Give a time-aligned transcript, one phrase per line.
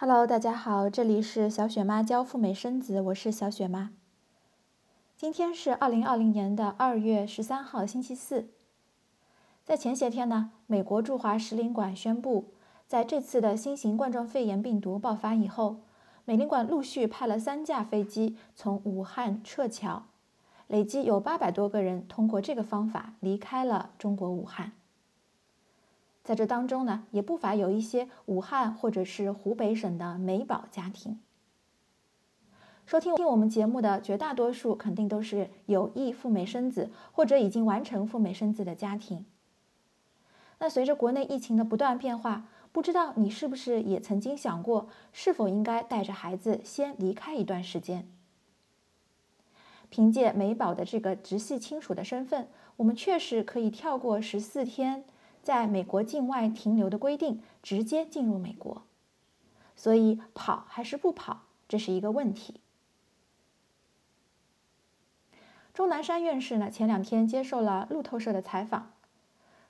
[0.00, 3.90] Hello，大家好，这里是小雪妈教赴美生子，我是小雪妈。
[5.16, 8.48] 今天是二零二零年的二月十三号，星期四。
[9.64, 12.52] 在前些天呢，美国驻华使领馆宣布，
[12.86, 15.80] 在这次的新型冠状肺炎病毒爆发以后，
[16.24, 20.04] 美领馆陆续派了三架飞机从武汉撤侨，
[20.68, 24.70] 累计有八百多个人通过这个方法离开了中国武汉。
[26.28, 31.18] 在这当中呢，也不乏有一些武汉或者是湖北省的美宝家庭。
[32.84, 39.24] 收听听我们节目的绝大多数，肯定都是有意赴美生子或者已经完成赴美生子的家庭。
[40.58, 48.06] 那随着国内疫情的不断变化，不知道你是不是也曾经想过，是否应该带着孩子先离开一段时间？
[49.88, 55.04] 凭借美宝的这个直系亲属的身份，我们确实可以跳过十四天。
[55.42, 58.82] 在美国境外停留的规定，直接进入美国，
[59.76, 62.60] 所以跑还是不跑，这是一个问题。
[65.72, 68.90] 钟南山院士呢，前两天接受了路透社的采访，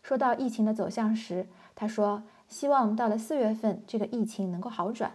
[0.02, 5.12] 说到疫情的走向时，他说希望到了四月份，这个疫情能够好转。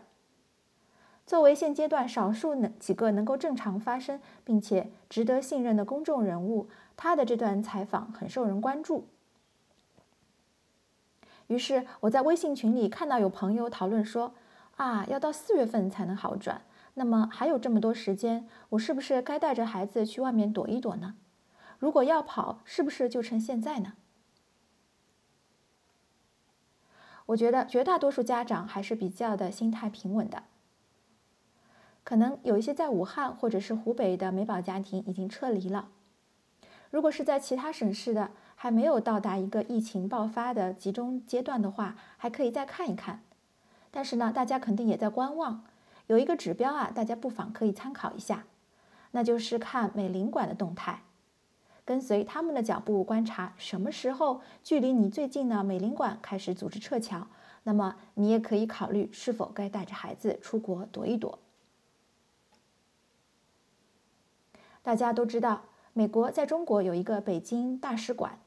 [1.26, 9.08] 作为现阶段少数能几个能够正常发声并且值得信任的公众人物，他的这段采访很受人关注。
[11.54, 14.34] 于是我在微信群里看到有朋友讨论说
[14.78, 16.64] ：“啊，要到四月份才能好转，
[16.96, 21.14] 那么还有这么多时间，我是不是该带着孩子去外面躲一躲呢？
[21.78, 23.94] 如果要跑，是不是就趁现在呢？”
[27.28, 30.42] 我觉得绝大多数家长还是比较的心态平稳的。
[32.04, 35.90] 可能有一些在武汉或者是湖北的美宝家庭已经撤离了，
[36.90, 38.32] 如果是在其他省市的。
[38.64, 43.22] 还没有到达一个疫情爆发的集中阶段的话，还可以再看一看。
[43.92, 45.66] 但是呢，大家肯定也在观望。
[46.08, 48.46] 有一个指标啊，大家不妨可以参考一下，
[49.12, 51.02] 那就是看美领馆的动态，
[51.84, 57.28] 跟随他们的脚步观察什么时候距离你最近的美领馆开始组织撤侨，
[57.64, 61.38] 那么你也可以考虑是否该带着孩子出国躲一躲。
[64.82, 65.64] 大家都知道。
[65.96, 68.40] 美国在中国有一个北京大使馆，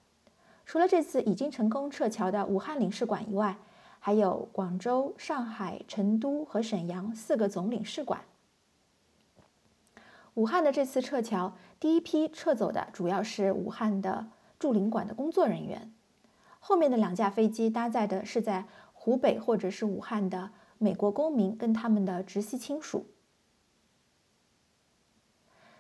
[0.67, 3.57] 除了这次已经成功撤侨的武汉领事馆以外，
[4.01, 8.21] 还有广州、上海、成都和沈阳四个总领事馆。
[10.35, 14.27] 武汉的这次撤侨，第一批撤走的主要是武汉的
[14.59, 15.95] 驻领馆的工作人员，
[16.59, 23.07] 后面的两架飞机搭载的是在湖北或者是武汉的美国公民跟他们的直系亲属。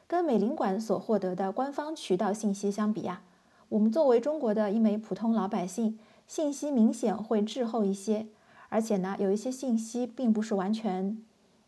[0.07, 3.23] 跟美领馆所获得的官方渠道信息相比呀，
[3.69, 8.27] 我们作为中国的一枚普通老百姓，信息明显会滞后一些，
[8.69, 11.21] 而且呢，有一些信息并不是完全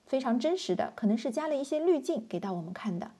[0.07, 3.11] 非常真实的，可能是加了一些滤镜给到我们看的。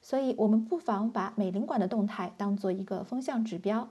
[0.00, 3.90] 所以，我们不妨把美领馆的动态当做一个风向指标。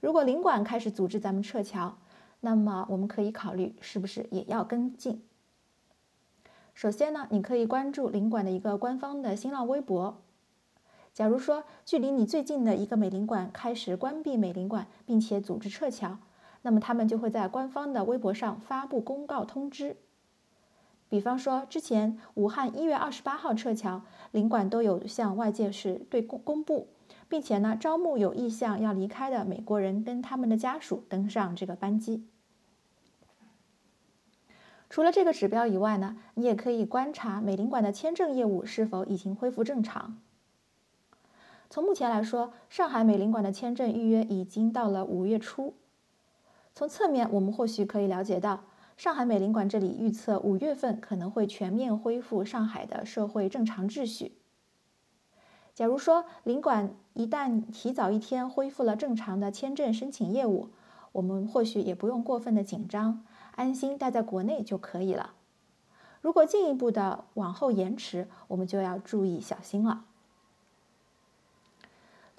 [0.00, 1.98] 如果领馆开始组织咱们撤侨，
[2.40, 5.22] 那么我们可以考虑是不是也要跟进。
[6.72, 10.20] 首先呢，你可以关注领馆的一个官方的新浪微博。
[11.18, 16.18] 假如说距离你最近的一个美领馆开始关闭美领馆，并且组织撤侨，
[16.62, 19.96] 那么他们就会在官方的微博上发布公告通知。
[21.08, 26.86] 比方说，之前武汉一月二十八号撤侨，领馆都有向外界是对公公布，
[27.28, 32.28] 并且呢，招募有意向要离开的美国人跟他们的家属登上这个班机。
[34.88, 40.20] 除了这个指标以外呢，你也可以观察美领馆的签证业务是否已经恢复正常。
[41.70, 45.74] 从目前来说，上海美领馆的签证预约已经到了五月初。
[46.74, 48.64] 从侧面，我们或许可以了解到，
[48.96, 54.32] 上海美领馆这里预测五月份可能会全面恢复上海的社会正常秩序。
[55.74, 60.70] 假如说领馆一旦提早一天恢复了正常的签证申请业务，
[61.12, 63.24] 我们或许也不用过分的紧张。
[63.54, 65.34] 安心待在国内就可以了。
[66.20, 70.04] 如果进一步的往后延迟，我们就要注意小心了。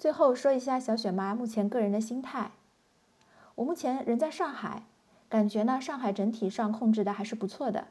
[0.00, 2.52] 最后说一下小雪妈目前个人的心态。
[3.56, 4.84] 我目前人在上海，
[5.28, 7.88] 感觉呢上海整体上控制的还是不错的。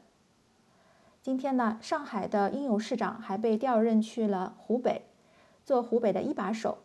[1.22, 5.06] 今天呢，上海的应勇市长还被调任去了湖北，
[5.64, 6.78] 做湖北的一把手。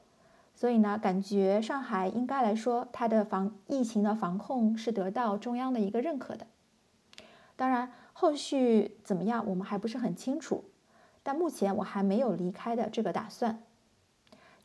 [0.54, 6.46] 所以呢，感觉上海应该来说，它的防疫情的防控是得到中央的一个认可的。
[7.56, 10.66] 当然，后续怎么样，我们还不是很清楚。
[11.24, 13.64] 但目前我还没有离开的这个打算。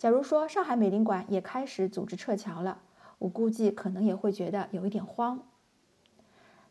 [0.00, 2.80] 假如说上海美领馆也开始组织撤侨了，
[3.18, 5.42] 我估计可能也会觉得有一点慌。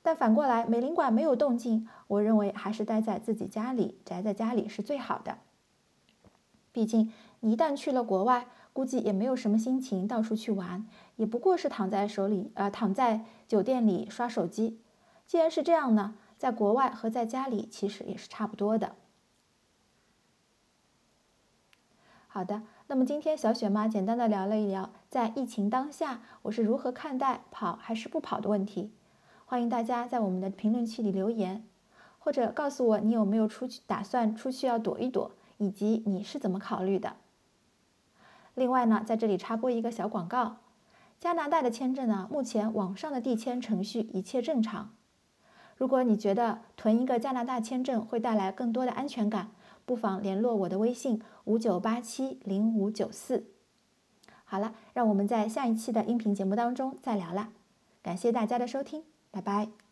[0.02, 5.38] 但反过来，美领馆没有动静，我认为还是待在自己家里，宅在家里是最好的。
[6.72, 14.82] 毕竟，你一旦去了国外，估计也没有什么心情到处去玩，也不过是躺在手里，呃，躺在酒店里刷手机。
[15.28, 18.96] 既然是这样呢，在国外和在家里其实也是差不多的。
[22.32, 28.92] 好的，那么今天小雪妈简单的聊了一聊，在疫情当下，我是如何看待跑还是不跑的问题。
[29.48, 31.66] 欢迎大家在我们的评论区里留言，
[32.20, 37.16] 或者告诉我你有没有出去打算出去要躲一躲，以及你是怎么考虑的。
[38.54, 40.58] 另外呢，在这里插播一个小广告：
[41.20, 44.94] 加拿大的签证呢，目前网上的递签程序一切正常。
[45.76, 49.50] 如果你觉得囤一个加拿大签证会带来更多的安全感，
[49.90, 53.48] 不妨联络我的微信五九八七零五九四。
[54.46, 57.50] 好了，让我们在下一期的音频节目当中再聊啦，
[58.04, 59.04] 感谢大家的收听。
[59.32, 59.89] 拜拜。